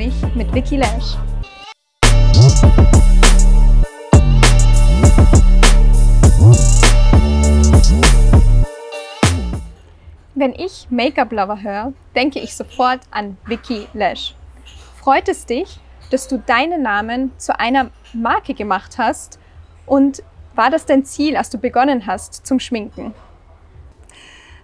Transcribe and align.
mich 0.00 0.34
mit 0.34 0.50
Vicky 0.54 0.78
Lash. 0.78 1.18
Wenn 10.34 10.54
ich 10.54 10.86
Make-up-Lover 10.88 11.62
höre, 11.62 11.92
denke 12.16 12.38
ich 12.38 12.56
sofort 12.56 13.00
an 13.10 13.36
Vicky 13.44 13.88
Lash. 13.92 14.34
Freut 15.02 15.28
es 15.28 15.44
dich, 15.44 15.78
dass 16.10 16.28
du 16.28 16.38
deinen 16.38 16.82
Namen 16.82 17.32
zu 17.36 17.60
einer 17.60 17.90
Marke 18.14 18.54
gemacht 18.54 18.96
hast? 18.96 19.38
Und 19.84 20.22
war 20.54 20.70
das 20.70 20.86
dein 20.86 21.04
Ziel, 21.04 21.36
als 21.36 21.50
du 21.50 21.58
begonnen 21.58 22.06
hast 22.06 22.46
zum 22.46 22.58
Schminken? 22.58 23.12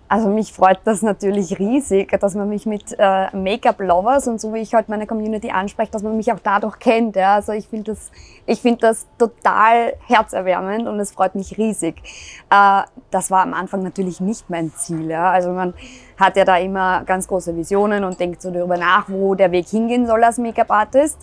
Also 0.09 0.28
mich 0.28 0.52
freut 0.52 0.78
das 0.84 1.02
natürlich 1.02 1.59
riesig, 1.59 2.16
dass 2.20 2.37
man 2.37 2.48
mich 2.48 2.65
mit 2.65 2.95
äh, 2.96 3.37
Make-up-Lovers 3.37 4.29
und 4.29 4.41
so 4.41 4.55
wie 4.55 4.60
ich 4.60 4.73
halt 4.73 4.88
meine 4.88 5.05
Community 5.05 5.51
anspreche, 5.51 5.91
dass 5.91 6.05
man 6.05 6.16
mich 6.16 6.32
auch 6.32 6.38
dadurch 6.41 6.79
kennt. 6.79 7.16
Ja? 7.16 7.34
Also 7.34 7.52
ich 7.52 7.66
finde 7.66 7.91
das, 7.91 8.12
ich 8.46 8.60
finde 8.60 8.82
das 8.82 9.09
total 9.19 9.95
herzerwärmend 10.06 10.87
und 10.87 11.01
es 11.01 11.10
freut 11.10 11.34
mich 11.34 11.59
riesig. 11.59 11.96
Äh, 12.51 12.82
das 13.10 13.32
war 13.32 13.42
am 13.42 13.52
Anfang 13.52 13.82
natürlich 13.82 14.20
nicht 14.20 14.48
mein 14.48 14.73
Ziel. 14.74 15.10
Ja? 15.10 15.30
Also 15.30 15.51
man 15.51 15.74
hat 16.16 16.37
ja 16.37 16.45
da 16.45 16.57
immer 16.57 17.02
ganz 17.02 17.27
große 17.27 17.57
Visionen 17.57 18.04
und 18.04 18.20
denkt 18.20 18.43
so 18.43 18.52
darüber 18.52 18.77
nach, 18.77 19.09
wo 19.09 19.34
der 19.34 19.51
Weg 19.51 19.66
hingehen 19.66 20.07
soll 20.07 20.23
als 20.23 20.38
Make-up-Artist. 20.38 21.18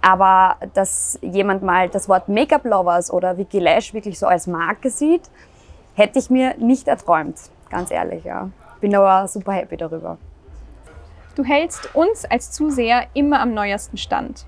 Aber 0.00 0.56
dass 0.72 1.18
jemand 1.20 1.62
mal 1.62 1.90
das 1.90 2.08
Wort 2.08 2.30
Make-up-Lovers 2.30 3.12
oder 3.12 3.36
Vicky 3.36 3.58
Lash 3.58 3.92
wirklich 3.92 4.18
so 4.18 4.26
als 4.26 4.46
Marke 4.46 4.88
sieht, 4.88 5.28
hätte 5.92 6.18
ich 6.18 6.30
mir 6.30 6.54
nicht 6.56 6.88
erträumt. 6.88 7.36
Ganz 7.70 7.90
ehrlich, 7.90 8.24
ja. 8.24 8.50
Bin 8.80 8.94
aber 8.94 9.26
super 9.26 9.52
happy 9.52 9.76
darüber. 9.76 10.18
Du 11.34 11.44
hältst 11.44 11.94
uns 11.94 12.24
als 12.24 12.50
Zuseher 12.50 13.06
immer 13.14 13.40
am 13.40 13.52
neuesten 13.52 13.96
Stand. 13.96 14.46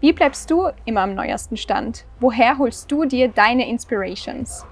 Wie 0.00 0.12
bleibst 0.12 0.50
du 0.50 0.68
immer 0.84 1.02
am 1.02 1.14
neuesten 1.14 1.56
Stand? 1.56 2.04
Woher 2.20 2.58
holst 2.58 2.90
du 2.90 3.04
dir 3.04 3.28
deine 3.28 3.68
Inspirations? 3.68 4.66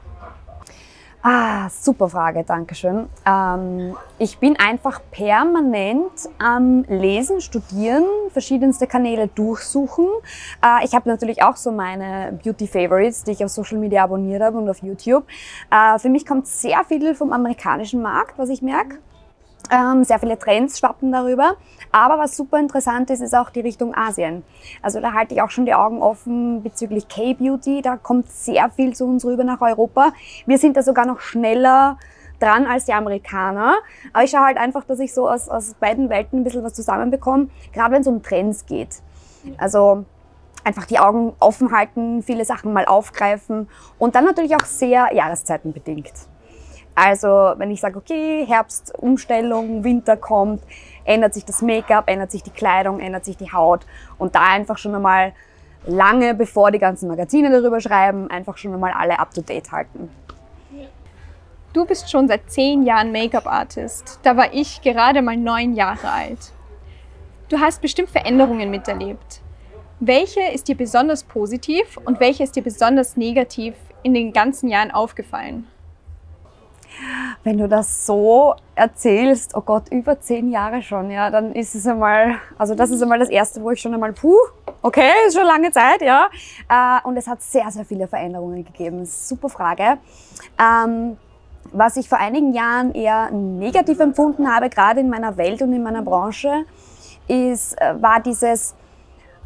Ah, 1.27 1.71
super 1.71 2.11
Frage, 2.11 2.45
danke 2.47 2.75
schön. 2.75 3.09
Ähm, 3.25 3.97
ich 4.19 4.37
bin 4.37 4.59
einfach 4.59 5.01
permanent 5.11 6.13
am 6.39 6.85
Lesen, 6.87 7.41
Studieren, 7.41 8.05
verschiedenste 8.29 8.87
Kanäle 8.87 9.29
durchsuchen. 9.29 10.07
Äh, 10.63 10.85
ich 10.85 10.95
habe 10.95 11.09
natürlich 11.09 11.43
auch 11.43 11.57
so 11.57 11.73
meine 11.73 12.39
Beauty 12.45 12.67
Favorites, 12.67 13.25
die 13.25 13.31
ich 13.31 13.43
auf 13.43 13.51
Social 13.51 13.79
Media 13.79 14.05
abonniert 14.05 14.43
habe 14.43 14.59
und 14.59 14.69
auf 14.69 14.83
YouTube. 14.83 15.25
Äh, 15.71 15.99
für 15.99 16.11
mich 16.11 16.27
kommt 16.27 16.47
sehr 16.47 16.85
viel 16.85 17.15
vom 17.15 17.33
amerikanischen 17.33 18.03
Markt, 18.03 18.37
was 18.37 18.51
ich 18.51 18.61
merke. 18.61 18.99
Ähm, 19.71 20.05
sehr 20.05 20.19
viele 20.19 20.39
Trends 20.39 20.79
schwappen 20.79 21.11
darüber. 21.11 21.57
Aber 21.91 22.19
was 22.19 22.37
super 22.37 22.59
interessant 22.59 23.11
ist, 23.11 23.21
ist 23.21 23.35
auch 23.35 23.51
die 23.51 23.61
Richtung 23.61 23.95
Asien. 23.95 24.43
Also 24.83 25.01
da 25.01 25.13
halte 25.13 25.35
ich 25.35 25.43
auch 25.43 25.51
schon 25.51 25.65
die 25.65 25.75
Augen 25.75 26.03
offen 26.03 26.63
bezüglich 26.63 27.09
K-Beauty. 27.09 27.83
Da 27.83 27.97
kommt 27.97 28.31
sehr 28.31 28.71
viel 28.71 28.95
zu 28.95 29.07
uns 29.07 29.25
rüber 29.25 29.45
nach 29.45 29.61
Europa. 29.61 30.13
Wir 30.47 30.59
sind 30.59 30.77
da 30.77 30.83
sogar 30.83 31.07
noch 31.07 31.21
schneller 31.21 31.99
dran 32.41 32.67
als 32.67 32.85
die 32.85 32.93
Amerikaner. 32.93 33.75
Aber 34.13 34.25
ich 34.25 34.31
schaue 34.31 34.45
halt 34.45 34.59
einfach, 34.59 34.85
dass 34.85 34.99
ich 34.99 35.15
so 35.15 35.29
aus, 35.29 35.49
aus 35.49 35.75
beiden 35.75 36.11
Welten 36.11 36.41
ein 36.41 36.45
bisschen 36.45 36.65
was 36.65 36.75
zusammenbekomme, 36.75 37.49
gerade 37.73 37.95
wenn 37.95 38.03
es 38.03 38.07
um 38.07 38.23
Trends 38.23 38.67
geht. 38.67 39.01
Also 39.57 40.05
einfach 40.65 40.87
die 40.87 40.99
Augen 40.99 41.35
offen 41.41 41.73
halten, 41.73 42.23
viele 42.23 42.45
Sachen 42.45 42.73
mal 42.73 42.87
aufgreifen 42.87 43.69
und 43.99 44.15
dann 44.15 44.25
natürlich 44.25 44.57
auch 44.57 44.65
sehr 44.65 45.15
jahreszeitenbedingt. 45.15 46.13
Also 46.95 47.55
wenn 47.57 47.71
ich 47.71 47.81
sage, 47.81 47.99
okay, 47.99 48.45
Herbst, 48.47 48.93
Umstellung, 48.97 49.83
Winter 49.83 50.17
kommt, 50.17 50.63
ändert 51.05 51.35
sich 51.35 51.45
das 51.45 51.61
Make-up, 51.61 52.09
ändert 52.09 52.31
sich 52.31 52.43
die 52.43 52.51
Kleidung, 52.51 53.01
ändert 53.01 53.25
sich 53.25 53.37
die 53.37 53.53
Haut 53.53 53.85
und 54.19 54.35
da 54.35 54.43
einfach 54.43 54.79
schon 54.79 54.95
einmal 54.95 55.33
lange 55.87 56.35
bevor 56.35 56.71
die 56.71 56.79
ganzen 56.79 57.09
Magazine 57.09 57.51
darüber 57.51 57.81
schreiben, 57.81 58.31
einfach 58.31 58.57
schon 58.57 58.73
einmal 58.73 58.93
alle 58.93 59.19
up-to-date 59.19 59.73
halten. 59.73 60.09
Du 61.73 61.85
bist 61.85 62.09
schon 62.09 62.29
seit 62.29 62.51
zehn 62.51 62.85
Jahren 62.85 63.11
Make-up-Artist. 63.11 64.21
Da 64.23 64.37
war 64.37 64.55
ich 64.55 64.81
gerade 64.83 65.23
mal 65.23 65.37
neun 65.37 65.75
Jahre 65.75 66.09
alt. 66.09 66.53
Du 67.49 67.59
hast 67.59 67.83
bestimmt 67.83 68.11
Veränderungen 68.11 68.71
miterlebt. 68.71 69.41
Welche 69.99 70.41
ist 70.53 70.69
dir 70.69 70.77
besonders 70.77 71.25
positiv 71.25 71.99
und 72.05 72.21
welche 72.21 72.45
ist 72.45 72.55
dir 72.55 72.63
besonders 72.63 73.17
negativ 73.17 73.75
in 74.05 74.15
den 74.15 74.33
ganzen 74.33 74.69
Jahren 74.69 74.93
aufgefallen? 74.93 75.67
Wenn 77.43 77.59
du 77.59 77.69
das 77.69 78.07
so 78.07 78.55
erzählst, 78.75 79.55
oh 79.55 79.61
Gott, 79.61 79.91
über 79.91 80.19
zehn 80.21 80.51
Jahre 80.51 80.83
schon, 80.83 81.11
ja, 81.11 81.31
dann 81.31 81.53
ist 81.53 81.75
es 81.75 81.87
einmal, 81.87 82.37
also 82.57 82.75
das 82.75 82.91
ist 82.91 83.03
einmal 83.03 83.19
das 83.19 83.29
Erste, 83.29 83.63
wo 83.63 83.71
ich 83.71 83.81
schon 83.81 83.93
einmal, 83.93 84.13
puh, 84.13 84.39
okay, 84.83 85.11
ist 85.27 85.37
schon 85.37 85.47
lange 85.47 85.71
Zeit, 85.71 86.01
ja. 86.01 86.29
Äh, 86.69 87.07
und 87.07 87.17
es 87.17 87.27
hat 87.27 87.43
sehr, 87.43 87.71
sehr 87.71 87.85
viele 87.85 88.09
Veränderungen 88.09 88.65
gegeben. 88.65 89.05
Super 89.05 89.49
Frage. 89.49 89.99
Ähm, 90.59 91.17
was 91.73 91.97
ich 91.97 92.09
vor 92.09 92.19
einigen 92.19 92.53
Jahren 92.55 92.93
eher 92.93 93.31
negativ 93.31 94.01
empfunden 94.01 94.53
habe, 94.53 94.71
gerade 94.71 95.01
in 95.01 95.11
meiner 95.11 95.37
Welt 95.37 95.61
und 95.63 95.73
in 95.73 95.83
meiner 95.83 96.03
Branche, 96.03 96.65
ist, 97.29 97.81
äh, 97.81 98.01
war 98.01 98.21
dieses, 98.21 98.75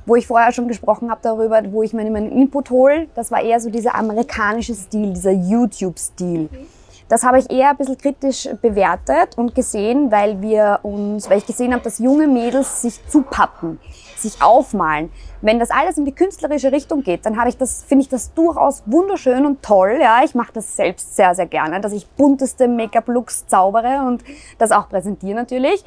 wo 0.06 0.16
ich 0.16 0.26
vorher 0.26 0.52
schon 0.52 0.68
gesprochen 0.68 1.10
habe 1.10 1.20
darüber, 1.22 1.60
wo 1.72 1.82
ich 1.82 1.92
meinen, 1.92 2.12
meinen 2.12 2.30
Input 2.30 2.70
hole, 2.70 3.08
das 3.14 3.30
war 3.30 3.40
eher 3.40 3.60
so 3.60 3.70
dieser 3.70 3.94
amerikanische 3.94 4.74
Stil, 4.74 5.12
dieser 5.12 5.32
YouTube-Stil. 5.32 6.48
Mhm 6.50 6.77
das 7.08 7.24
habe 7.24 7.38
ich 7.38 7.50
eher 7.50 7.70
ein 7.70 7.76
bisschen 7.76 7.98
kritisch 7.98 8.48
bewertet 8.60 9.36
und 9.36 9.54
gesehen, 9.54 10.12
weil 10.12 10.42
wir 10.42 10.80
uns, 10.82 11.28
weil 11.30 11.38
ich 11.38 11.46
gesehen 11.46 11.72
habe, 11.72 11.82
dass 11.82 11.98
junge 11.98 12.26
Mädels 12.26 12.82
sich 12.82 13.00
zupappen, 13.08 13.80
sich 14.16 14.42
aufmalen. 14.42 15.10
Wenn 15.40 15.58
das 15.58 15.70
alles 15.70 15.96
in 15.96 16.04
die 16.04 16.12
künstlerische 16.12 16.70
Richtung 16.70 17.02
geht, 17.02 17.24
dann 17.24 17.38
habe 17.38 17.48
ich 17.48 17.56
das, 17.56 17.82
finde 17.82 18.02
ich 18.02 18.08
das 18.08 18.34
durchaus 18.34 18.82
wunderschön 18.86 19.46
und 19.46 19.62
toll. 19.62 19.98
Ja, 20.00 20.22
ich 20.24 20.34
mache 20.34 20.52
das 20.52 20.76
selbst 20.76 21.16
sehr, 21.16 21.34
sehr 21.34 21.46
gerne, 21.46 21.80
dass 21.80 21.92
ich 21.92 22.06
bunteste 22.08 22.68
Make-up-Looks 22.68 23.46
zaubere 23.46 24.04
und 24.06 24.22
das 24.58 24.70
auch 24.70 24.88
präsentiere 24.88 25.34
natürlich. 25.34 25.84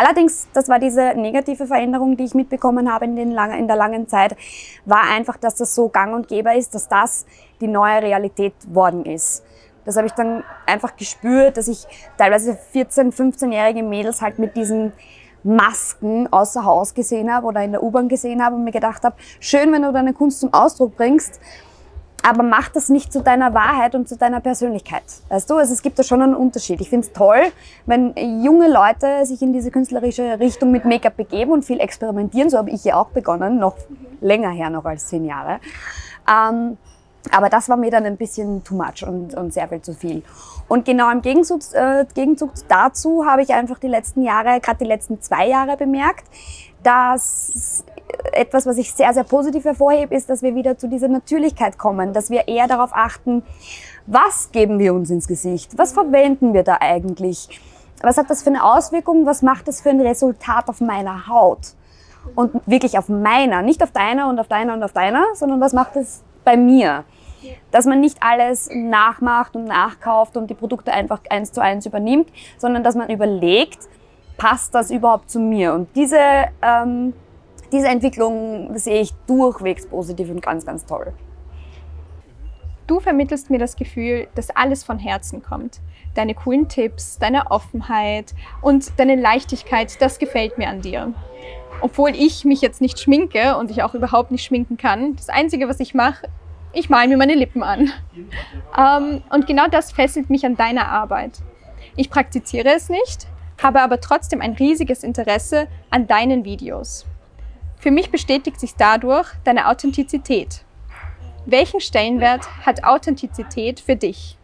Allerdings, 0.00 0.46
das 0.52 0.68
war 0.68 0.78
diese 0.78 1.14
negative 1.16 1.66
Veränderung, 1.66 2.16
die 2.16 2.24
ich 2.24 2.34
mitbekommen 2.34 2.92
habe 2.92 3.04
in, 3.04 3.16
den 3.16 3.32
lange, 3.32 3.58
in 3.58 3.66
der 3.66 3.74
langen 3.74 4.06
Zeit, 4.06 4.36
war 4.84 5.02
einfach, 5.10 5.36
dass 5.36 5.56
das 5.56 5.74
so 5.74 5.88
gang 5.88 6.14
und 6.14 6.28
gäbe 6.28 6.56
ist, 6.56 6.72
dass 6.74 6.86
das 6.86 7.26
die 7.60 7.66
neue 7.66 8.00
Realität 8.00 8.54
worden 8.68 9.04
ist. 9.04 9.42
Das 9.88 9.96
habe 9.96 10.06
ich 10.06 10.12
dann 10.12 10.44
einfach 10.66 10.96
gespürt, 10.96 11.56
dass 11.56 11.66
ich 11.66 11.86
teilweise 12.18 12.58
14-, 12.74 13.10
15-jährige 13.10 13.82
Mädels 13.82 14.20
halt 14.20 14.38
mit 14.38 14.54
diesen 14.54 14.92
Masken 15.42 16.30
außer 16.30 16.62
Haus 16.62 16.92
gesehen 16.92 17.32
habe 17.32 17.46
oder 17.46 17.64
in 17.64 17.72
der 17.72 17.82
U-Bahn 17.82 18.06
gesehen 18.06 18.44
habe 18.44 18.56
und 18.56 18.64
mir 18.64 18.70
gedacht 18.70 19.02
habe, 19.02 19.16
schön, 19.40 19.72
wenn 19.72 19.80
du 19.80 19.90
deine 19.90 20.12
Kunst 20.12 20.40
zum 20.40 20.52
Ausdruck 20.52 20.94
bringst, 20.94 21.40
aber 22.22 22.42
mach 22.42 22.68
das 22.68 22.90
nicht 22.90 23.14
zu 23.14 23.22
deiner 23.22 23.54
Wahrheit 23.54 23.94
und 23.94 24.06
zu 24.10 24.18
deiner 24.18 24.40
Persönlichkeit. 24.40 25.04
Weißt 25.30 25.48
du, 25.48 25.56
also 25.56 25.72
es 25.72 25.80
gibt 25.80 25.98
da 25.98 26.02
schon 26.02 26.20
einen 26.20 26.34
Unterschied. 26.34 26.82
Ich 26.82 26.90
finde 26.90 27.06
es 27.06 27.14
toll, 27.14 27.40
wenn 27.86 28.12
junge 28.42 28.70
Leute 28.70 29.24
sich 29.24 29.40
in 29.40 29.54
diese 29.54 29.70
künstlerische 29.70 30.38
Richtung 30.38 30.70
mit 30.70 30.84
Make-up 30.84 31.16
begeben 31.16 31.52
und 31.52 31.64
viel 31.64 31.80
experimentieren. 31.80 32.50
So 32.50 32.58
habe 32.58 32.68
ich 32.68 32.84
ja 32.84 32.96
auch 32.96 33.08
begonnen, 33.08 33.58
noch 33.58 33.76
länger 34.20 34.50
her 34.50 34.68
noch 34.68 34.84
als 34.84 35.06
zehn 35.06 35.24
Jahre. 35.24 35.60
Ähm, 36.28 36.76
aber 37.30 37.48
das 37.48 37.68
war 37.68 37.76
mir 37.76 37.90
dann 37.90 38.04
ein 38.04 38.16
bisschen 38.16 38.64
too 38.64 38.74
much 38.74 39.06
und, 39.06 39.34
und 39.34 39.52
sehr 39.52 39.68
viel 39.68 39.82
zu 39.82 39.94
viel. 39.94 40.22
Und 40.68 40.84
genau 40.84 41.10
im 41.10 41.22
Gegenzug, 41.22 41.60
äh, 41.72 42.04
Gegenzug 42.14 42.52
dazu 42.68 43.26
habe 43.26 43.42
ich 43.42 43.52
einfach 43.52 43.78
die 43.78 43.88
letzten 43.88 44.22
Jahre, 44.22 44.60
gerade 44.60 44.78
die 44.78 44.84
letzten 44.84 45.20
zwei 45.20 45.48
Jahre 45.48 45.76
bemerkt, 45.76 46.24
dass 46.82 47.84
etwas, 48.32 48.66
was 48.66 48.78
ich 48.78 48.92
sehr, 48.92 49.12
sehr 49.12 49.24
positiv 49.24 49.64
hervorhebe, 49.64 50.14
ist, 50.14 50.30
dass 50.30 50.42
wir 50.42 50.54
wieder 50.54 50.78
zu 50.78 50.88
dieser 50.88 51.08
Natürlichkeit 51.08 51.78
kommen, 51.78 52.12
dass 52.12 52.30
wir 52.30 52.48
eher 52.48 52.66
darauf 52.66 52.90
achten, 52.92 53.42
was 54.06 54.50
geben 54.52 54.78
wir 54.78 54.94
uns 54.94 55.10
ins 55.10 55.28
Gesicht, 55.28 55.76
was 55.76 55.92
verwenden 55.92 56.54
wir 56.54 56.62
da 56.62 56.78
eigentlich, 56.80 57.60
was 58.00 58.16
hat 58.16 58.30
das 58.30 58.42
für 58.42 58.50
eine 58.50 58.64
Auswirkung, 58.64 59.26
was 59.26 59.42
macht 59.42 59.68
das 59.68 59.80
für 59.80 59.90
ein 59.90 60.00
Resultat 60.00 60.68
auf 60.68 60.80
meiner 60.80 61.28
Haut? 61.28 61.74
Und 62.34 62.52
wirklich 62.66 62.98
auf 62.98 63.08
meiner, 63.08 63.62
nicht 63.62 63.82
auf 63.82 63.90
deiner 63.90 64.28
und 64.28 64.38
auf 64.38 64.48
deiner 64.48 64.74
und 64.74 64.82
auf 64.82 64.92
deiner, 64.92 65.24
sondern 65.34 65.60
was 65.60 65.72
macht 65.72 65.96
es 65.96 66.22
bei 66.48 66.56
mir. 66.56 67.04
Dass 67.70 67.84
man 67.84 68.00
nicht 68.00 68.16
alles 68.20 68.70
nachmacht 68.72 69.54
und 69.54 69.64
nachkauft 69.64 70.36
und 70.38 70.48
die 70.48 70.54
Produkte 70.54 70.92
einfach 70.92 71.20
eins 71.28 71.52
zu 71.52 71.62
eins 71.62 71.84
übernimmt, 71.84 72.30
sondern 72.56 72.82
dass 72.82 72.94
man 72.94 73.10
überlegt, 73.10 73.78
passt 74.38 74.74
das 74.74 74.90
überhaupt 74.90 75.30
zu 75.30 75.40
mir? 75.40 75.74
Und 75.74 75.94
diese, 75.94 76.18
ähm, 76.62 77.12
diese 77.70 77.88
Entwicklung 77.88 78.76
sehe 78.78 79.02
ich 79.02 79.12
durchwegs 79.26 79.86
positiv 79.86 80.30
und 80.30 80.40
ganz, 80.40 80.64
ganz 80.64 80.86
toll. 80.86 81.12
Du 82.86 82.98
vermittelst 82.98 83.50
mir 83.50 83.58
das 83.58 83.76
Gefühl, 83.76 84.28
dass 84.34 84.48
alles 84.50 84.82
von 84.82 84.98
Herzen 84.98 85.42
kommt. 85.42 85.80
Deine 86.14 86.34
coolen 86.34 86.68
Tipps, 86.68 87.18
deine 87.18 87.50
Offenheit 87.50 88.34
und 88.62 88.98
deine 88.98 89.16
Leichtigkeit, 89.16 90.00
das 90.00 90.18
gefällt 90.18 90.56
mir 90.56 90.70
an 90.70 90.80
dir. 90.80 91.12
Obwohl 91.80 92.10
ich 92.10 92.44
mich 92.44 92.60
jetzt 92.60 92.80
nicht 92.80 92.98
schminke 92.98 93.56
und 93.56 93.70
ich 93.70 93.82
auch 93.82 93.94
überhaupt 93.94 94.30
nicht 94.30 94.44
schminken 94.44 94.76
kann. 94.76 95.16
Das 95.16 95.28
Einzige, 95.28 95.68
was 95.68 95.80
ich 95.80 95.94
mache, 95.94 96.28
ich 96.72 96.90
male 96.90 97.08
mir 97.08 97.16
meine 97.16 97.34
Lippen 97.34 97.62
an. 97.62 97.92
Ähm, 98.76 99.22
und 99.30 99.46
genau 99.46 99.66
das 99.68 99.92
fesselt 99.92 100.30
mich 100.30 100.44
an 100.44 100.56
deiner 100.56 100.88
Arbeit. 100.88 101.38
Ich 101.96 102.10
praktiziere 102.10 102.74
es 102.74 102.88
nicht, 102.88 103.26
habe 103.62 103.80
aber 103.80 104.00
trotzdem 104.00 104.40
ein 104.40 104.52
riesiges 104.52 105.02
Interesse 105.02 105.66
an 105.90 106.06
deinen 106.06 106.44
Videos. 106.44 107.06
Für 107.78 107.90
mich 107.90 108.10
bestätigt 108.10 108.60
sich 108.60 108.74
dadurch 108.74 109.28
deine 109.44 109.68
Authentizität. 109.68 110.64
Welchen 111.46 111.80
Stellenwert 111.80 112.48
hat 112.66 112.84
Authentizität 112.84 113.80
für 113.80 113.96
dich? 113.96 114.36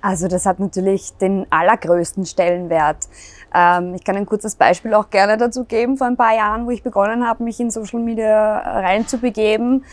Also 0.00 0.28
das 0.28 0.46
hat 0.46 0.60
natürlich 0.60 1.12
den 1.20 1.46
allergrößten 1.50 2.24
Stellenwert. 2.26 3.08
Ähm, 3.54 3.94
ich 3.94 4.04
kann 4.04 4.16
ein 4.16 4.26
kurzes 4.26 4.56
Beispiel 4.56 4.94
auch 4.94 5.10
gerne 5.10 5.36
dazu 5.36 5.64
geben. 5.64 5.96
Vor 5.96 6.06
ein 6.06 6.16
paar 6.16 6.34
Jahren, 6.34 6.66
wo 6.66 6.70
ich 6.70 6.82
begonnen 6.82 7.26
habe, 7.26 7.44
mich 7.44 7.60
in 7.60 7.70
Social 7.70 8.00
Media 8.00 8.58
reinzubegeben, 8.58 9.84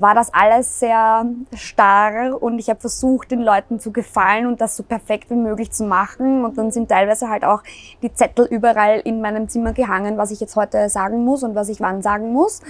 war 0.00 0.14
das 0.14 0.32
alles 0.32 0.78
sehr 0.78 1.26
starr 1.54 2.40
und 2.40 2.58
ich 2.58 2.68
habe 2.68 2.78
versucht, 2.78 3.32
den 3.32 3.40
Leuten 3.40 3.80
zu 3.80 3.90
gefallen 3.90 4.46
und 4.46 4.60
das 4.60 4.76
so 4.76 4.84
perfekt 4.84 5.28
wie 5.30 5.34
möglich 5.34 5.72
zu 5.72 5.84
machen. 5.84 6.44
Und 6.44 6.56
dann 6.56 6.70
sind 6.70 6.88
teilweise 6.88 7.28
halt 7.28 7.44
auch 7.44 7.62
die 8.02 8.12
Zettel 8.12 8.46
überall 8.46 9.00
in 9.00 9.20
meinem 9.20 9.48
Zimmer 9.48 9.72
gehangen, 9.72 10.16
was 10.16 10.30
ich 10.30 10.40
jetzt 10.40 10.54
heute 10.54 10.88
sagen 10.88 11.24
muss 11.24 11.42
und 11.42 11.54
was 11.54 11.68
ich 11.68 11.80
wann 11.80 12.02
sagen 12.02 12.32
muss 12.32 12.60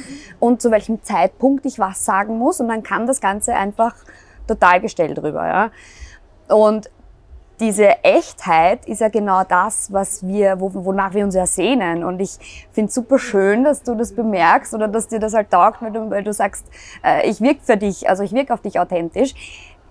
und 0.40 0.62
zu 0.62 0.70
welchem 0.70 1.02
Zeitpunkt 1.02 1.66
ich 1.66 1.78
was 1.78 2.04
sagen 2.04 2.38
muss. 2.38 2.60
Und 2.60 2.69
dann 2.69 2.82
kam 2.82 3.06
das 3.06 3.20
Ganze 3.20 3.54
einfach 3.54 3.94
total 4.46 4.80
gestellt 4.80 5.19
drüber. 5.19 5.46
Ja. 5.46 5.70
Und 6.54 6.90
diese 7.60 8.05
Echtheit 8.05 8.87
ist 8.87 9.00
ja 9.00 9.08
genau 9.08 9.43
das, 9.43 9.93
was 9.93 10.26
wir, 10.26 10.60
wonach 10.60 11.14
wir 11.14 11.25
uns 11.25 11.34
ersehnen. 11.34 12.05
Und 12.05 12.20
ich 12.20 12.38
finde 12.72 12.88
es 12.88 12.94
super 12.94 13.19
schön, 13.19 13.64
dass 13.64 13.82
du 13.82 13.94
das 13.94 14.12
bemerkst 14.14 14.75
oder 14.75 14.87
dass 14.87 15.08
dir 15.08 15.19
das 15.19 15.34
halt 15.34 15.50
taugt, 15.50 15.82
weil 15.82 15.93
du, 15.93 16.10
weil 16.10 16.22
du 16.22 16.32
sagst, 16.32 16.66
äh, 17.05 17.28
ich 17.28 17.40
wirke 17.40 17.60
für 17.62 17.76
dich, 17.76 18.08
also 18.08 18.22
ich 18.22 18.32
wirke 18.32 18.55
auf 18.55 18.60
dich 18.60 18.78
authentisch. 18.78 19.34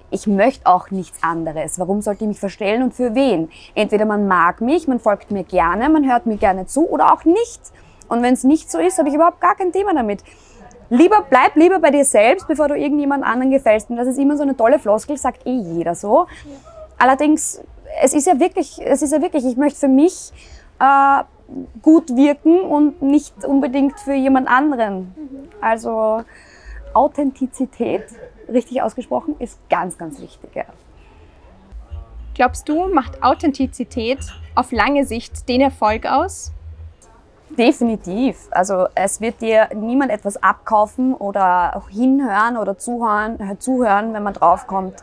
Ich 0.09 0.25
möchte 0.25 0.65
auch 0.65 0.89
nichts 0.89 1.21
anderes. 1.21 1.79
Warum 1.79 2.01
sollte 2.01 2.23
ich 2.23 2.29
mich 2.29 2.39
verstellen 2.39 2.81
und 2.83 2.93
für 2.93 3.13
wen? 3.13 3.49
Entweder 3.75 4.05
man 4.05 4.27
mag 4.27 4.61
mich, 4.61 4.87
man 4.87 4.99
folgt 4.99 5.31
mir 5.31 5.43
gerne, 5.43 5.89
man 5.89 6.09
hört 6.09 6.25
mir 6.25 6.37
gerne 6.37 6.65
zu 6.65 6.87
oder 6.89 7.13
auch 7.13 7.25
nicht. 7.25 7.61
Und 8.07 8.23
wenn 8.23 8.33
es 8.33 8.45
nicht 8.45 8.71
so 8.71 8.79
ist, 8.79 8.97
habe 8.99 9.09
ich 9.09 9.15
überhaupt 9.15 9.41
gar 9.41 9.55
kein 9.55 9.73
Thema 9.73 9.93
damit. 9.93 10.23
Lieber, 10.89 11.25
bleib 11.29 11.57
lieber 11.57 11.79
bei 11.79 11.91
dir 11.91 12.05
selbst, 12.05 12.47
bevor 12.47 12.69
du 12.69 12.75
irgendjemand 12.77 13.25
anderen 13.25 13.51
gefällst. 13.51 13.89
Und 13.89 13.97
das 13.97 14.07
ist 14.07 14.17
immer 14.17 14.37
so 14.37 14.43
eine 14.43 14.55
tolle 14.55 14.79
Floskel, 14.79 15.17
sagt 15.17 15.45
eh 15.45 15.59
jeder 15.59 15.95
so. 15.95 16.27
Allerdings, 16.97 17.61
es 18.01 18.13
ist 18.13 18.27
ja 18.27 18.39
wirklich, 18.39 18.79
es 18.83 19.01
ist 19.01 19.11
ja 19.11 19.21
wirklich, 19.21 19.45
ich 19.45 19.57
möchte 19.57 19.79
für 19.79 19.87
mich 19.87 20.31
äh, 20.79 21.23
gut 21.81 22.15
wirken 22.15 22.61
und 22.61 23.01
nicht 23.01 23.45
unbedingt 23.45 23.99
für 23.99 24.13
jemand 24.13 24.47
anderen. 24.47 25.13
Also 25.61 26.23
Authentizität, 26.93 28.03
richtig 28.51 28.81
ausgesprochen, 28.81 29.35
ist 29.39 29.59
ganz, 29.69 29.97
ganz 29.97 30.19
wichtig. 30.19 30.49
Ja. 30.55 30.65
Glaubst 32.33 32.69
du, 32.69 32.87
macht 32.87 33.23
Authentizität 33.23 34.19
auf 34.55 34.71
lange 34.71 35.05
Sicht 35.05 35.47
den 35.49 35.61
Erfolg 35.61 36.05
aus? 36.05 36.51
Definitiv. 37.49 38.47
Also 38.51 38.87
es 38.93 39.21
wird 39.21 39.41
dir 39.41 39.69
niemand 39.73 40.11
etwas 40.11 40.41
abkaufen 40.43 41.13
oder 41.13 41.75
auch 41.75 41.89
hinhören 41.89 42.57
oder 42.57 42.77
zuhören, 42.77 43.37
zuhören 43.59 44.13
wenn 44.13 44.23
man 44.23 44.33
draufkommt, 44.33 44.95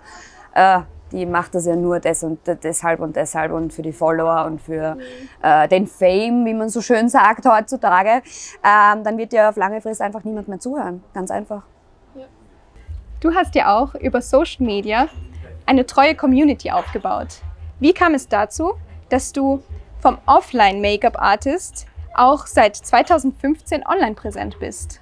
äh, 0.55 0.81
die 1.13 1.27
macht 1.27 1.55
das 1.55 1.67
ja 1.67 1.77
nur 1.77 2.01
des 2.01 2.25
und 2.25 2.41
deshalb 2.63 3.01
und 3.01 3.17
deshalb 3.17 3.53
und 3.53 3.73
für 3.73 3.83
die 3.83 3.93
Follower 3.93 4.45
und 4.47 4.61
für 4.61 4.97
äh, 5.43 5.69
den 5.69 5.87
Fame, 5.87 6.45
wie 6.45 6.55
man 6.55 6.69
so 6.69 6.81
schön 6.81 7.09
sagt 7.09 7.47
heutzutage, 7.47 8.23
ähm, 8.65 9.05
dann 9.05 9.17
wird 9.17 9.33
dir 9.33 9.49
auf 9.49 9.57
lange 9.57 9.81
Frist 9.81 10.01
einfach 10.01 10.25
niemand 10.25 10.49
mehr 10.49 10.59
zuhören. 10.59 11.03
Ganz 11.13 11.31
einfach. 11.31 11.63
Du 13.21 13.35
hast 13.35 13.55
ja 13.55 13.75
auch 13.75 13.95
über 13.95 14.21
Social 14.21 14.67
Media 14.67 15.09
eine 15.67 15.87
treue 15.87 16.15
Community 16.15 16.71
aufgebaut. 16.71 17.41
Wie 17.81 17.95
kam 17.95 18.13
es 18.13 18.29
dazu, 18.29 18.75
dass 19.09 19.33
du 19.33 19.63
vom 20.01 20.19
Offline-Make-up-Artist 20.27 21.87
auch 22.15 22.47
seit 22.47 22.77
2015 22.77 23.87
online 23.87 24.15
präsent 24.15 24.59
bist? 24.59 25.01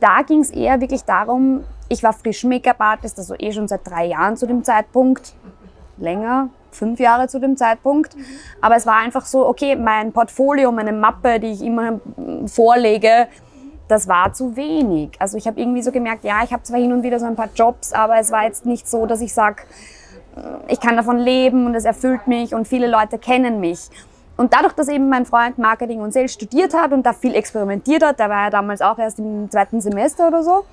Da 0.00 0.22
ging 0.22 0.40
es 0.40 0.50
eher 0.50 0.80
wirklich 0.80 1.02
darum, 1.02 1.64
ich 1.88 2.02
war 2.02 2.12
frisch 2.12 2.44
Make-up-Artist, 2.44 3.18
also 3.18 3.34
eh 3.38 3.52
schon 3.52 3.68
seit 3.68 3.86
drei 3.86 4.06
Jahren 4.06 4.36
zu 4.36 4.46
dem 4.46 4.64
Zeitpunkt. 4.64 5.34
Länger, 5.96 6.50
fünf 6.70 7.00
Jahre 7.00 7.28
zu 7.28 7.40
dem 7.40 7.56
Zeitpunkt. 7.56 8.14
Aber 8.60 8.76
es 8.76 8.86
war 8.86 8.96
einfach 8.96 9.26
so, 9.26 9.46
okay, 9.46 9.74
mein 9.76 10.12
Portfolio, 10.12 10.70
meine 10.70 10.92
Mappe, 10.92 11.40
die 11.40 11.52
ich 11.52 11.62
immer 11.62 12.00
vorlege, 12.46 13.28
das 13.88 14.06
war 14.06 14.32
zu 14.32 14.54
wenig. 14.54 15.10
Also 15.18 15.38
ich 15.38 15.46
habe 15.46 15.58
irgendwie 15.58 15.82
so 15.82 15.90
gemerkt, 15.90 16.24
ja, 16.24 16.44
ich 16.44 16.52
habe 16.52 16.62
zwar 16.62 16.78
hin 16.78 16.92
und 16.92 17.02
wieder 17.02 17.18
so 17.18 17.26
ein 17.26 17.36
paar 17.36 17.48
Jobs, 17.54 17.92
aber 17.92 18.18
es 18.18 18.30
war 18.30 18.44
jetzt 18.44 18.66
nicht 18.66 18.86
so, 18.88 19.06
dass 19.06 19.20
ich 19.20 19.32
sage, 19.32 19.62
ich 20.68 20.78
kann 20.78 20.96
davon 20.96 21.18
leben 21.18 21.66
und 21.66 21.74
es 21.74 21.84
erfüllt 21.84 22.26
mich 22.26 22.54
und 22.54 22.68
viele 22.68 22.86
Leute 22.86 23.18
kennen 23.18 23.60
mich. 23.60 23.88
Und 24.36 24.52
dadurch, 24.52 24.72
dass 24.74 24.86
eben 24.88 25.08
mein 25.08 25.26
Freund 25.26 25.58
Marketing 25.58 26.00
und 26.00 26.12
Sales 26.12 26.32
studiert 26.32 26.72
hat 26.72 26.92
und 26.92 27.04
da 27.04 27.12
viel 27.12 27.34
experimentiert 27.34 28.04
hat, 28.04 28.20
der 28.20 28.28
war 28.28 28.44
ja 28.44 28.50
damals 28.50 28.80
auch 28.82 28.98
erst 28.98 29.18
im 29.18 29.50
zweiten 29.50 29.80
Semester 29.80 30.28
oder 30.28 30.44
so, 30.44 30.64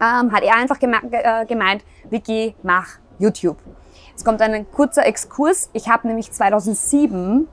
ähm, 0.00 0.32
hat 0.32 0.42
er 0.42 0.56
einfach 0.56 0.78
äh, 0.80 1.46
gemeint, 1.46 1.84
Vicky, 2.10 2.54
mach 2.62 2.86
YouTube. 3.18 3.58
Jetzt 4.10 4.24
kommt 4.24 4.40
ein 4.40 4.70
kurzer 4.70 5.04
Exkurs. 5.04 5.70
Ich 5.72 5.88
habe 5.88 6.06
nämlich 6.06 6.32
2007 6.32 7.46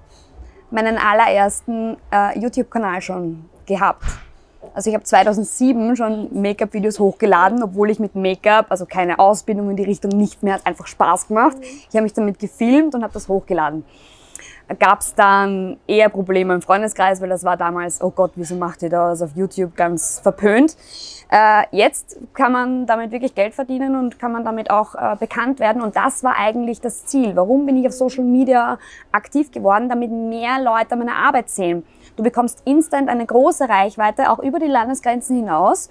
meinen 0.71 0.97
allerersten 0.97 1.97
äh, 2.11 2.39
YouTube-Kanal 2.39 3.01
schon 3.01 3.49
gehabt. 3.65 4.03
Also 4.73 4.89
ich 4.89 4.95
habe 4.95 5.03
2007 5.03 5.95
schon 5.95 6.29
Make-up-Videos 6.41 6.99
hochgeladen, 6.99 7.61
obwohl 7.61 7.89
ich 7.89 7.99
mit 7.99 8.15
Make-up, 8.15 8.67
also 8.69 8.85
keine 8.85 9.19
Ausbildung 9.19 9.69
in 9.69 9.75
die 9.75 9.83
Richtung 9.83 10.11
nicht 10.11 10.41
mehr, 10.41 10.55
hat 10.55 10.65
einfach 10.65 10.87
Spaß 10.87 11.27
gemacht. 11.27 11.57
Ich 11.61 11.89
habe 11.95 12.03
mich 12.03 12.13
damit 12.13 12.39
gefilmt 12.39 12.95
und 12.95 13.03
habe 13.03 13.13
das 13.13 13.27
hochgeladen 13.27 13.83
gab 14.79 15.01
es 15.01 15.15
dann 15.15 15.77
eher 15.87 16.09
Probleme 16.09 16.53
im 16.53 16.61
Freundeskreis, 16.61 17.21
weil 17.21 17.29
das 17.29 17.43
war 17.43 17.57
damals, 17.57 18.01
oh 18.01 18.11
Gott, 18.11 18.31
wieso 18.35 18.55
macht 18.55 18.81
ihr 18.81 18.89
das 18.89 19.21
auf 19.21 19.31
YouTube 19.35 19.75
ganz 19.75 20.19
verpönt. 20.19 20.75
Äh, 21.29 21.63
jetzt 21.71 22.17
kann 22.33 22.51
man 22.51 22.85
damit 22.85 23.11
wirklich 23.11 23.33
Geld 23.33 23.53
verdienen 23.53 23.95
und 23.95 24.19
kann 24.19 24.31
man 24.31 24.43
damit 24.43 24.69
auch 24.69 24.95
äh, 24.95 25.15
bekannt 25.19 25.59
werden 25.59 25.81
und 25.81 25.95
das 25.95 26.23
war 26.23 26.37
eigentlich 26.37 26.79
das 26.79 27.05
Ziel. 27.05 27.35
Warum 27.35 27.65
bin 27.65 27.77
ich 27.77 27.87
auf 27.87 27.93
Social 27.93 28.23
Media 28.23 28.77
aktiv 29.11 29.51
geworden? 29.51 29.89
Damit 29.89 30.11
mehr 30.11 30.61
Leute 30.61 30.95
meine 30.95 31.15
Arbeit 31.15 31.49
sehen. 31.49 31.83
Du 32.15 32.21
bekommst 32.21 32.61
instant 32.65 33.09
eine 33.09 33.25
große 33.25 33.67
Reichweite, 33.67 34.29
auch 34.29 34.39
über 34.39 34.59
die 34.59 34.67
Landesgrenzen 34.67 35.35
hinaus. 35.35 35.89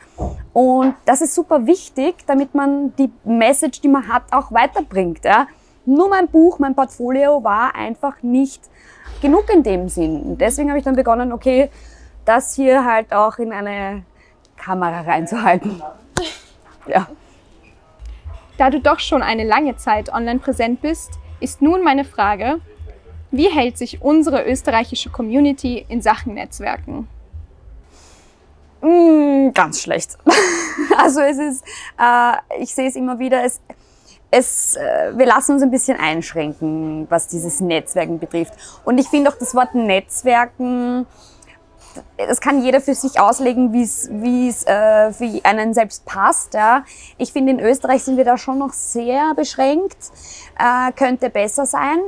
Und 0.52 0.94
das 1.04 1.20
ist 1.20 1.34
super 1.34 1.66
wichtig, 1.66 2.24
damit 2.26 2.54
man 2.54 2.94
die 2.96 3.10
Message, 3.24 3.80
die 3.80 3.88
man 3.88 4.06
hat, 4.06 4.22
auch 4.30 4.52
weiterbringt. 4.52 5.24
Ja? 5.24 5.48
Nur 5.84 6.08
mein 6.08 6.28
Buch, 6.28 6.58
mein 6.58 6.74
Portfolio 6.74 7.42
war 7.42 7.74
einfach 7.74 8.22
nicht 8.22 8.62
genug 9.20 9.48
in 9.52 9.62
dem 9.62 9.88
Sinn. 9.88 10.22
Und 10.22 10.40
deswegen 10.40 10.68
habe 10.68 10.78
ich 10.78 10.84
dann 10.84 10.96
begonnen, 10.96 11.32
okay, 11.32 11.70
das 12.24 12.54
hier 12.54 12.84
halt 12.84 13.12
auch 13.12 13.38
in 13.38 13.52
eine 13.52 14.04
Kamera 14.56 15.00
reinzuhalten. 15.00 15.82
Ja. 16.86 17.08
Da 18.58 18.70
du 18.70 18.80
doch 18.80 19.00
schon 19.00 19.22
eine 19.22 19.44
lange 19.44 19.76
Zeit 19.76 20.12
online 20.12 20.38
präsent 20.38 20.82
bist, 20.82 21.18
ist 21.40 21.62
nun 21.62 21.82
meine 21.82 22.04
Frage, 22.04 22.60
wie 23.30 23.48
hält 23.48 23.78
sich 23.78 24.02
unsere 24.02 24.44
österreichische 24.44 25.10
Community 25.10 25.84
in 25.88 26.02
Sachen 26.02 26.34
Netzwerken? 26.34 27.08
Mm, 28.82 29.52
ganz 29.52 29.82
schlecht. 29.82 30.18
Also 30.96 31.20
es 31.20 31.38
ist, 31.38 31.64
äh, 31.98 32.62
ich 32.62 32.74
sehe 32.74 32.88
es 32.88 32.96
immer 32.96 33.18
wieder, 33.18 33.44
es, 33.44 33.60
es, 34.32 34.76
äh, 34.76 35.12
wir 35.14 35.26
lassen 35.26 35.52
uns 35.52 35.62
ein 35.62 35.70
bisschen 35.70 36.00
einschränken, 36.00 37.06
was 37.10 37.28
dieses 37.28 37.60
Netzwerken 37.60 38.18
betrifft. 38.18 38.54
Und 38.84 38.98
ich 38.98 39.08
finde 39.08 39.30
auch 39.30 39.36
das 39.36 39.54
Wort 39.54 39.74
Netzwerken, 39.74 41.06
das 42.16 42.40
kann 42.40 42.62
jeder 42.62 42.80
für 42.80 42.94
sich 42.94 43.20
auslegen, 43.20 43.74
wie 43.74 43.82
es 44.48 44.66
äh, 44.66 45.12
für 45.12 45.44
einen 45.44 45.74
selbst 45.74 46.06
passt. 46.06 46.54
Ja. 46.54 46.84
Ich 47.18 47.32
finde, 47.32 47.52
in 47.52 47.60
Österreich 47.60 48.02
sind 48.04 48.16
wir 48.16 48.24
da 48.24 48.38
schon 48.38 48.58
noch 48.58 48.72
sehr 48.72 49.34
beschränkt. 49.34 49.98
Äh, 50.58 50.92
könnte 50.92 51.28
besser 51.28 51.66
sein. 51.66 51.98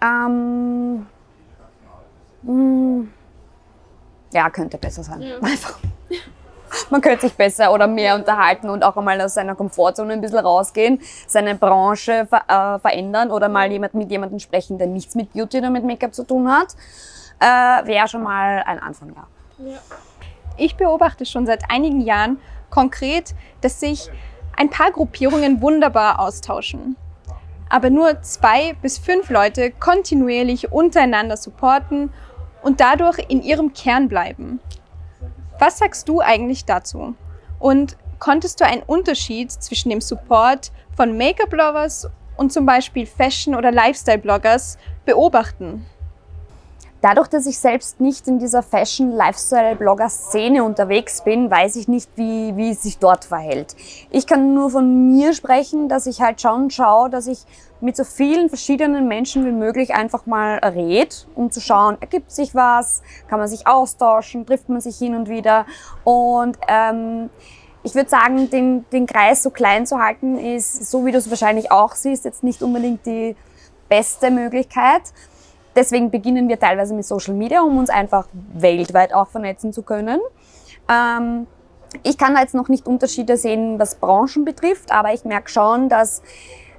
Ähm, 0.00 1.06
mh, 2.42 2.52
hm, 2.52 3.12
ja, 4.32 4.48
könnte 4.48 4.78
besser 4.78 5.02
sein. 5.02 5.20
Ja. 5.20 5.36
Einfach 5.42 5.78
man 6.90 7.00
könnte 7.00 7.26
sich 7.26 7.36
besser 7.36 7.72
oder 7.72 7.86
mehr 7.86 8.14
unterhalten 8.14 8.68
und 8.68 8.82
auch 8.82 8.96
einmal 8.96 9.20
aus 9.20 9.34
seiner 9.34 9.54
Komfortzone 9.54 10.12
ein 10.12 10.20
bisschen 10.20 10.38
rausgehen, 10.38 11.00
seine 11.26 11.54
Branche 11.54 12.26
ver 12.26 12.42
äh, 12.48 12.78
verändern 12.78 13.30
oder 13.30 13.48
mal 13.48 13.70
jemand, 13.70 13.94
mit 13.94 14.10
jemandem 14.10 14.38
sprechen, 14.38 14.78
der 14.78 14.86
nichts 14.86 15.14
mit 15.14 15.32
Beauty 15.32 15.58
oder 15.58 15.70
mit 15.70 15.84
Make-up 15.84 16.14
zu 16.14 16.24
tun 16.24 16.50
hat, 16.50 16.74
äh, 17.40 17.86
wäre 17.86 18.08
schon 18.08 18.22
mal 18.22 18.62
ein 18.66 18.78
Anfang, 18.78 19.14
ja. 19.14 19.70
ja. 19.70 19.78
Ich 20.56 20.76
beobachte 20.76 21.24
schon 21.24 21.46
seit 21.46 21.70
einigen 21.70 22.00
Jahren 22.00 22.38
konkret, 22.70 23.34
dass 23.60 23.80
sich 23.80 24.10
ein 24.56 24.70
paar 24.70 24.90
Gruppierungen 24.90 25.62
wunderbar 25.62 26.18
austauschen. 26.18 26.96
Aber 27.68 27.90
nur 27.90 28.22
zwei 28.22 28.72
bis 28.82 28.98
fünf 28.98 29.30
Leute 29.30 29.70
kontinuierlich 29.70 30.72
untereinander 30.72 31.36
supporten 31.36 32.10
und 32.62 32.80
dadurch 32.80 33.18
in 33.28 33.42
ihrem 33.42 33.72
Kern 33.72 34.08
bleiben. 34.08 34.60
Was 35.58 35.78
sagst 35.78 36.08
du 36.08 36.20
eigentlich 36.20 36.64
dazu? 36.64 37.14
Und 37.58 37.96
konntest 38.20 38.60
du 38.60 38.64
einen 38.64 38.82
Unterschied 38.82 39.50
zwischen 39.50 39.90
dem 39.90 40.00
Support 40.00 40.70
von 40.96 41.16
Make-up-Lovers 41.16 42.08
und 42.36 42.52
zum 42.52 42.64
Beispiel 42.64 43.06
Fashion- 43.06 43.56
oder 43.56 43.72
Lifestyle-Bloggers 43.72 44.78
beobachten? 45.04 45.84
Dadurch, 47.00 47.28
dass 47.28 47.46
ich 47.46 47.60
selbst 47.60 48.00
nicht 48.00 48.26
in 48.26 48.40
dieser 48.40 48.60
Fashion-Lifestyle-Blogger-Szene 48.62 50.64
unterwegs 50.64 51.22
bin, 51.22 51.48
weiß 51.48 51.76
ich 51.76 51.86
nicht, 51.86 52.10
wie, 52.16 52.56
wie 52.56 52.70
es 52.70 52.82
sich 52.82 52.98
dort 52.98 53.24
verhält. 53.24 53.76
Ich 54.10 54.26
kann 54.26 54.52
nur 54.52 54.70
von 54.70 55.06
mir 55.06 55.32
sprechen, 55.32 55.88
dass 55.88 56.06
ich 56.06 56.20
halt 56.20 56.40
schon 56.40 56.70
schaue, 56.70 57.08
dass 57.08 57.28
ich 57.28 57.44
mit 57.80 57.96
so 57.96 58.02
vielen 58.02 58.48
verschiedenen 58.48 59.06
Menschen 59.06 59.46
wie 59.46 59.52
möglich 59.52 59.94
einfach 59.94 60.26
mal 60.26 60.58
red, 60.58 61.28
um 61.36 61.52
zu 61.52 61.60
schauen, 61.60 61.98
ergibt 62.00 62.32
sich 62.32 62.56
was, 62.56 63.02
kann 63.28 63.38
man 63.38 63.46
sich 63.46 63.68
austauschen, 63.68 64.44
trifft 64.44 64.68
man 64.68 64.80
sich 64.80 64.98
hin 64.98 65.14
und 65.14 65.28
wieder. 65.28 65.66
Und 66.02 66.58
ähm, 66.66 67.30
ich 67.84 67.94
würde 67.94 68.10
sagen, 68.10 68.50
den, 68.50 68.86
den 68.90 69.06
Kreis 69.06 69.44
so 69.44 69.50
klein 69.50 69.86
zu 69.86 70.00
halten, 70.00 70.36
ist, 70.36 70.90
so 70.90 71.06
wie 71.06 71.12
du 71.12 71.18
es 71.18 71.30
wahrscheinlich 71.30 71.70
auch 71.70 71.94
siehst, 71.94 72.24
jetzt 72.24 72.42
nicht 72.42 72.60
unbedingt 72.62 73.06
die 73.06 73.36
beste 73.88 74.32
Möglichkeit. 74.32 75.02
Deswegen 75.78 76.10
beginnen 76.10 76.48
wir 76.48 76.58
teilweise 76.58 76.92
mit 76.92 77.04
Social 77.04 77.34
Media, 77.34 77.62
um 77.62 77.78
uns 77.78 77.88
einfach 77.88 78.26
weltweit 78.52 79.14
auch 79.14 79.28
vernetzen 79.28 79.72
zu 79.72 79.82
können. 79.82 80.18
Ähm, 80.90 81.46
ich 82.02 82.18
kann 82.18 82.34
da 82.34 82.40
jetzt 82.40 82.56
noch 82.56 82.68
nicht 82.68 82.88
Unterschiede 82.88 83.36
sehen, 83.36 83.78
was 83.78 83.94
Branchen 83.94 84.44
betrifft, 84.44 84.90
aber 84.90 85.14
ich 85.14 85.24
merke 85.24 85.48
schon, 85.48 85.88
dass, 85.88 86.20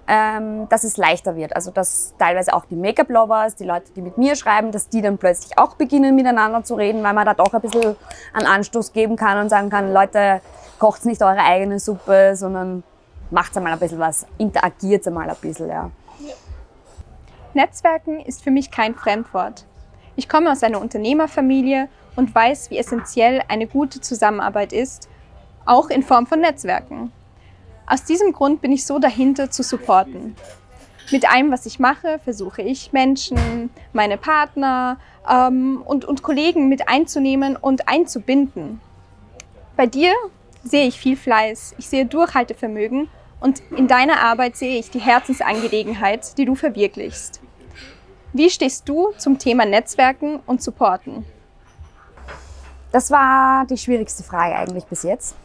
ähm, 0.06 0.68
dass 0.68 0.84
es 0.84 0.98
leichter 0.98 1.38
wird. 1.38 1.56
Also 1.56 1.72
dass 1.72 2.14
teilweise 2.20 2.54
auch 2.54 2.66
die 2.66 2.76
Make-up-Lovers, 2.76 3.56
die 3.56 3.64
Leute, 3.64 3.90
die 3.96 4.02
mit 4.02 4.18
mir 4.18 4.36
schreiben, 4.36 4.74
dass 4.74 4.90
die 4.90 5.02
dann 5.02 5.18
plötzlich 5.18 5.58
auch 5.58 5.76
beginnen 5.76 6.14
miteinander 6.14 6.66
zu 6.66 6.76
reden, 6.76 7.02
weil 7.02 7.14
man 7.14 7.26
da 7.26 7.34
doch 7.34 7.54
ein 7.54 7.62
bisschen 7.62 7.96
einen 8.34 8.48
Anstoß 8.48 8.92
geben 8.92 9.16
kann 9.16 9.40
und 9.40 9.48
sagen 9.48 9.70
kann, 9.70 9.94
Leute, 9.94 10.42
kocht 10.78 11.06
nicht 11.06 11.22
eure 11.22 11.40
eigene 11.40 11.80
Suppe, 11.80 12.36
sondern 12.36 12.84
macht 13.32 13.56
einmal 13.56 13.72
ein 13.72 13.80
bisschen 13.80 14.00
was, 14.00 14.26
interagiert 14.38 15.08
einmal 15.08 15.30
ein 15.30 15.38
bisschen. 15.40 15.70
Ja. 15.70 15.90
Netzwerken 17.54 18.20
ist 18.20 18.44
für 18.44 18.52
mich 18.52 18.70
kein 18.70 18.94
Fremdwort. 18.94 19.66
Ich 20.16 20.30
komme 20.30 20.52
aus 20.52 20.64
einer 20.64 20.82
Unternehmerfamilie 20.82 21.90
und 22.16 22.34
weiß, 22.34 22.70
wie 22.70 22.78
essentiell 22.78 23.42
eine 23.48 23.66
gute 23.66 24.02
Zusammenarbeit 24.02 24.72
ist, 24.72 25.10
auch 25.66 25.90
in 25.90 26.04
Form 26.04 26.28
von 26.28 26.42
Netzwerken. 26.42 27.12
Aus 27.88 28.04
diesem 28.04 28.34
Grund 28.34 28.62
bin 28.62 28.72
ich 28.72 28.86
so 28.86 29.00
dahinter 29.00 29.50
zu 29.50 29.64
supporten. 29.64 30.36
Mit 31.12 31.32
allem, 31.32 31.52
was 31.52 31.66
ich 31.66 31.80
mache, 31.80 32.20
versuche 32.20 32.62
ich 32.62 32.94
Menschen, 32.94 33.72
meine 33.94 34.18
Partner 34.18 35.00
ähm, 35.28 35.82
und, 35.84 36.06
und 36.06 36.22
Kollegen 36.22 36.70
mit 36.70 36.88
einzunehmen 36.88 37.56
und 37.56 37.88
einzubinden. 37.88 38.80
Bei 39.76 39.88
dir 39.88 40.14
sehe 40.64 40.88
ich 40.88 41.00
viel 41.00 41.18
Fleiß, 41.18 41.74
ich 41.80 41.88
sehe 41.88 42.06
Durchhaltevermögen 42.06 43.10
und 43.40 43.62
in 43.72 43.88
deiner 43.88 44.22
Arbeit 44.22 44.56
sehe 44.58 44.80
ich 44.80 44.90
die 44.90 45.00
Herzensangelegenheit, 45.00 46.38
die 46.38 46.46
du 46.46 46.56
verwirklichst. 46.56 47.42
Wie 48.34 48.50
stehst 48.50 48.88
du 48.88 49.12
zum 49.18 49.40
Thema 49.40 49.66
Netzwerken 49.66 50.40
und 50.46 50.62
Supporten? 50.62 51.26
Das 52.92 53.12
war 53.12 53.66
die 53.66 53.78
schwierigste 53.78 54.24
Frage 54.24 54.56
eigentlich 54.56 54.86
bis 54.86 55.04
jetzt, 55.04 55.36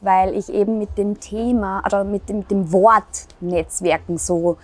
weil 0.00 0.34
ich 0.36 0.48
eben 0.48 0.78
mit 0.78 0.96
dem 0.98 1.20
Thema 1.20 1.82
oder 1.84 2.04
mit 2.04 2.28
dem, 2.28 2.40
mit 2.40 2.50
dem 2.50 2.72
Wort 2.72 3.26
Netzwerken 3.40 4.18
so 4.18 4.58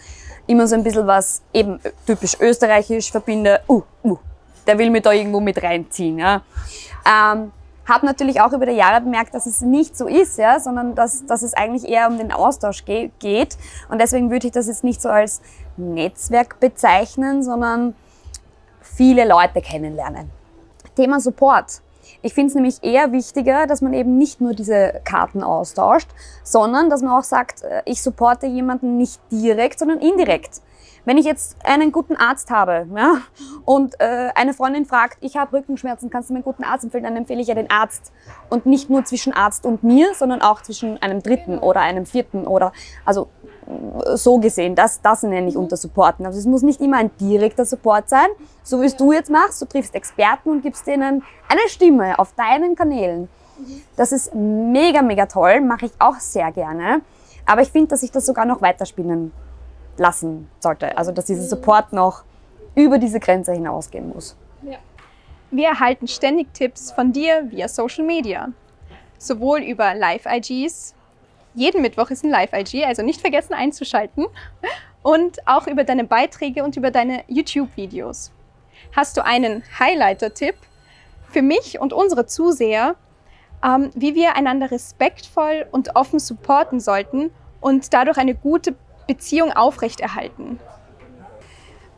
immer 0.46 0.66
so 0.66 0.74
ein 0.74 0.82
bisschen 0.82 1.06
was 1.06 1.42
eben 1.52 1.80
typisch 2.06 2.38
österreichisch 2.40 3.10
verbinde. 3.10 3.60
Uh, 3.68 3.82
uh, 4.04 4.18
der 4.66 4.78
will 4.78 4.90
mich 4.90 5.02
da 5.02 5.12
irgendwo 5.12 5.40
mit 5.40 5.62
reinziehen. 5.62 6.18
Ja. 6.18 6.42
Ähm, 7.06 7.52
habe 7.86 8.06
natürlich 8.06 8.40
auch 8.40 8.52
über 8.52 8.66
die 8.66 8.72
Jahre 8.72 9.00
bemerkt, 9.00 9.34
dass 9.34 9.46
es 9.46 9.60
nicht 9.60 9.96
so 9.96 10.06
ist, 10.06 10.38
ja, 10.38 10.58
sondern 10.58 10.94
dass, 10.94 11.26
dass 11.26 11.42
es 11.42 11.54
eigentlich 11.54 11.88
eher 11.88 12.08
um 12.08 12.18
den 12.18 12.32
Austausch 12.32 12.84
ge 12.84 13.10
geht. 13.18 13.56
Und 13.88 14.00
deswegen 14.00 14.30
würde 14.30 14.46
ich 14.46 14.52
das 14.52 14.66
jetzt 14.66 14.84
nicht 14.84 15.02
so 15.02 15.08
als 15.08 15.42
Netzwerk 15.76 16.60
bezeichnen, 16.60 17.42
sondern 17.42 17.94
viele 18.80 19.26
Leute 19.26 19.60
kennenlernen. 19.60 20.30
Thema 20.96 21.20
Support. 21.20 21.82
Ich 22.22 22.34
finde 22.34 22.48
es 22.48 22.54
nämlich 22.54 22.82
eher 22.82 23.12
wichtiger, 23.12 23.66
dass 23.66 23.80
man 23.80 23.92
eben 23.92 24.18
nicht 24.18 24.40
nur 24.40 24.54
diese 24.54 25.00
Karten 25.04 25.42
austauscht, 25.42 26.08
sondern 26.42 26.90
dass 26.90 27.02
man 27.02 27.12
auch 27.12 27.24
sagt, 27.24 27.62
äh, 27.62 27.82
ich 27.84 28.02
supporte 28.02 28.46
jemanden 28.46 28.96
nicht 28.96 29.20
direkt, 29.30 29.78
sondern 29.78 29.98
indirekt. 30.00 30.60
Wenn 31.06 31.18
ich 31.18 31.26
jetzt 31.26 31.56
einen 31.64 31.92
guten 31.92 32.16
Arzt 32.16 32.50
habe 32.50 32.86
ja, 32.96 33.18
und 33.66 34.00
äh, 34.00 34.30
eine 34.34 34.54
Freundin 34.54 34.86
fragt, 34.86 35.18
ich 35.20 35.36
habe 35.36 35.58
Rückenschmerzen, 35.58 36.08
kannst 36.08 36.30
du 36.30 36.32
mir 36.32 36.38
einen 36.38 36.44
guten 36.44 36.64
Arzt 36.64 36.84
empfehlen, 36.84 37.04
dann 37.04 37.16
empfehle 37.16 37.42
ich 37.42 37.48
ja 37.48 37.54
den 37.54 37.70
Arzt. 37.70 38.10
Und 38.48 38.64
nicht 38.64 38.88
nur 38.88 39.04
zwischen 39.04 39.34
Arzt 39.34 39.66
und 39.66 39.82
mir, 39.82 40.14
sondern 40.14 40.40
auch 40.40 40.62
zwischen 40.62 41.00
einem 41.02 41.22
dritten 41.22 41.58
oder 41.58 41.80
einem 41.80 42.06
vierten 42.06 42.46
oder 42.46 42.72
also 43.04 43.28
so 44.14 44.38
gesehen, 44.38 44.74
das, 44.74 45.00
das 45.00 45.22
nenne 45.22 45.48
ich 45.48 45.56
unter 45.56 45.76
Supporten. 45.76 46.26
Also 46.26 46.38
es 46.38 46.46
muss 46.46 46.62
nicht 46.62 46.80
immer 46.80 46.98
ein 46.98 47.10
direkter 47.18 47.64
Support 47.64 48.08
sein, 48.08 48.28
so 48.62 48.80
wie 48.82 48.86
es 48.86 48.96
du 48.96 49.12
jetzt 49.12 49.30
machst. 49.30 49.60
Du 49.62 49.66
triffst 49.66 49.94
Experten 49.94 50.50
und 50.50 50.62
gibst 50.62 50.86
denen 50.86 51.22
eine 51.48 51.68
Stimme 51.68 52.18
auf 52.18 52.32
deinen 52.34 52.74
Kanälen. 52.74 53.28
Das 53.96 54.12
ist 54.12 54.34
mega, 54.34 55.02
mega 55.02 55.26
toll, 55.26 55.60
mache 55.60 55.86
ich 55.86 55.92
auch 55.98 56.18
sehr 56.18 56.50
gerne. 56.52 57.02
Aber 57.46 57.62
ich 57.62 57.70
finde, 57.70 57.88
dass 57.88 58.02
ich 58.02 58.10
das 58.10 58.26
sogar 58.26 58.46
noch 58.46 58.62
weiterspinnen 58.62 59.32
lassen 59.96 60.48
sollte. 60.60 60.96
Also 60.98 61.12
dass 61.12 61.26
dieser 61.26 61.44
Support 61.44 61.92
noch 61.92 62.24
über 62.74 62.98
diese 62.98 63.20
Grenze 63.20 63.52
hinausgehen 63.52 64.08
muss. 64.12 64.36
Ja. 64.62 64.78
Wir 65.50 65.68
erhalten 65.68 66.08
ständig 66.08 66.52
Tipps 66.52 66.90
von 66.90 67.12
dir 67.12 67.50
via 67.50 67.68
Social 67.68 68.04
Media. 68.04 68.48
Sowohl 69.18 69.60
über 69.60 69.94
Live-IGs, 69.94 70.94
jeden 71.54 71.82
Mittwoch 71.82 72.10
ist 72.10 72.24
ein 72.24 72.30
Live-IG, 72.30 72.84
also 72.84 73.02
nicht 73.02 73.20
vergessen 73.20 73.54
einzuschalten, 73.54 74.26
und 75.02 75.46
auch 75.46 75.66
über 75.66 75.84
deine 75.84 76.04
Beiträge 76.04 76.64
und 76.64 76.76
über 76.76 76.90
deine 76.90 77.24
YouTube-Videos. 77.28 78.32
Hast 78.96 79.16
du 79.16 79.24
einen 79.24 79.62
Highlighter-Tipp 79.78 80.56
für 81.30 81.42
mich 81.42 81.80
und 81.80 81.92
unsere 81.92 82.26
Zuseher, 82.26 82.96
ähm, 83.64 83.90
wie 83.94 84.14
wir 84.14 84.36
einander 84.36 84.70
respektvoll 84.70 85.66
und 85.70 85.94
offen 85.94 86.18
supporten 86.18 86.80
sollten 86.80 87.30
und 87.60 87.92
dadurch 87.92 88.18
eine 88.18 88.34
gute 88.34 88.74
Beziehung 89.06 89.52
aufrechterhalten? 89.52 90.58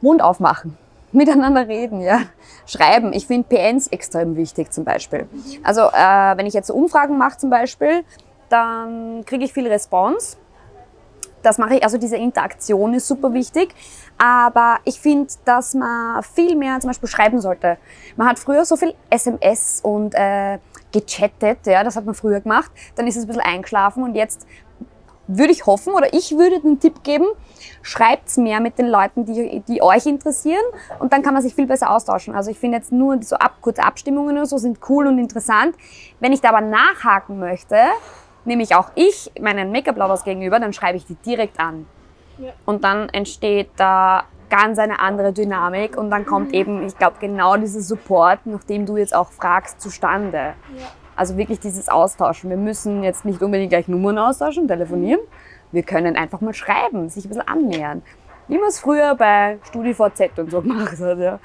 Mund 0.00 0.20
aufmachen, 0.20 0.76
miteinander 1.12 1.68
reden, 1.68 2.00
ja. 2.00 2.22
Schreiben. 2.66 3.12
Ich 3.12 3.26
finde 3.26 3.48
PNs 3.48 3.86
extrem 3.88 4.36
wichtig 4.36 4.72
zum 4.72 4.84
Beispiel. 4.84 5.28
Also 5.62 5.82
äh, 5.82 6.36
wenn 6.36 6.46
ich 6.46 6.54
jetzt 6.54 6.66
so 6.66 6.74
Umfragen 6.74 7.18
mache 7.18 7.38
zum 7.38 7.50
Beispiel, 7.50 8.04
dann 8.48 9.24
kriege 9.24 9.44
ich 9.44 9.52
viel 9.52 9.66
Response. 9.66 10.36
Das 11.42 11.58
mache 11.58 11.76
ich, 11.76 11.84
also 11.84 11.96
diese 11.96 12.16
Interaktion 12.16 12.94
ist 12.94 13.06
super 13.06 13.32
wichtig. 13.32 13.74
Aber 14.18 14.78
ich 14.84 14.98
finde, 14.98 15.32
dass 15.44 15.74
man 15.74 16.22
viel 16.22 16.56
mehr 16.56 16.80
zum 16.80 16.88
Beispiel 16.88 17.08
schreiben 17.08 17.40
sollte. 17.40 17.76
Man 18.16 18.28
hat 18.28 18.38
früher 18.38 18.64
so 18.64 18.76
viel 18.76 18.94
SMS 19.10 19.80
und 19.82 20.14
äh, 20.14 20.58
gechattet, 20.92 21.66
ja, 21.66 21.84
das 21.84 21.96
hat 21.96 22.04
man 22.04 22.14
früher 22.14 22.40
gemacht. 22.40 22.70
Dann 22.94 23.06
ist 23.06 23.16
es 23.16 23.24
ein 23.24 23.26
bisschen 23.28 23.42
eingeschlafen 23.42 24.02
und 24.02 24.14
jetzt 24.14 24.46
würde 25.28 25.52
ich 25.52 25.66
hoffen 25.66 25.92
oder 25.92 26.12
ich 26.14 26.32
würde 26.32 26.60
den 26.60 26.78
Tipp 26.78 27.02
geben, 27.02 27.26
schreibt 27.82 28.36
mehr 28.38 28.60
mit 28.60 28.78
den 28.78 28.86
Leuten, 28.86 29.24
die, 29.24 29.60
die 29.66 29.82
euch 29.82 30.06
interessieren 30.06 30.62
und 30.98 31.12
dann 31.12 31.22
kann 31.22 31.34
man 31.34 31.42
sich 31.42 31.54
viel 31.54 31.66
besser 31.66 31.90
austauschen. 31.90 32.34
Also 32.34 32.50
ich 32.50 32.58
finde 32.58 32.78
jetzt 32.78 32.92
nur 32.92 33.20
so 33.22 33.36
ab, 33.36 33.56
kurze 33.60 33.82
Abstimmungen 33.82 34.36
oder 34.36 34.46
so 34.46 34.58
sind 34.58 34.78
cool 34.88 35.06
und 35.06 35.18
interessant. 35.18 35.74
Wenn 36.20 36.32
ich 36.32 36.40
da 36.40 36.50
aber 36.50 36.60
nachhaken 36.60 37.38
möchte, 37.38 37.76
nämlich 38.46 38.74
auch 38.74 38.90
ich 38.94 39.30
meinen 39.40 39.72
Make-up-Lovers 39.72 40.24
gegenüber, 40.24 40.60
dann 40.60 40.72
schreibe 40.72 40.96
ich 40.96 41.06
die 41.06 41.16
direkt 41.16 41.60
an. 41.60 41.86
Ja. 42.38 42.52
Und 42.64 42.84
dann 42.84 43.08
entsteht 43.08 43.70
da 43.76 44.24
ganz 44.48 44.78
eine 44.78 45.00
andere 45.00 45.32
Dynamik 45.32 45.96
und 45.96 46.10
dann 46.10 46.24
kommt 46.24 46.54
eben, 46.54 46.86
ich 46.86 46.96
glaube, 46.96 47.16
genau 47.20 47.56
dieser 47.56 47.80
Support, 47.80 48.46
nach 48.46 48.62
dem 48.64 48.86
du 48.86 48.96
jetzt 48.96 49.14
auch 49.14 49.30
fragst, 49.30 49.80
zustande. 49.80 50.38
Ja. 50.38 50.86
Also 51.16 51.36
wirklich 51.36 51.60
dieses 51.60 51.88
Austauschen. 51.88 52.50
Wir 52.50 52.56
müssen 52.56 53.02
jetzt 53.02 53.24
nicht 53.24 53.42
unbedingt 53.42 53.70
gleich 53.70 53.88
Nummern 53.88 54.18
austauschen, 54.18 54.68
telefonieren. 54.68 55.20
Wir 55.72 55.82
können 55.82 56.16
einfach 56.16 56.40
mal 56.40 56.54
schreiben, 56.54 57.08
sich 57.08 57.24
ein 57.24 57.28
bisschen 57.28 57.48
annähern. 57.48 58.02
Wie 58.48 58.58
man 58.58 58.68
es 58.68 58.78
früher 58.78 59.14
bei 59.14 59.58
StudiVZ 59.64 60.38
und 60.38 60.50
so 60.50 60.62
gemacht 60.62 60.98
hat. 61.00 61.18
Ja. 61.18 61.38